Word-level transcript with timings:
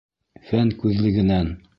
Фән 0.47 0.71
күҙлегенән 0.83 1.53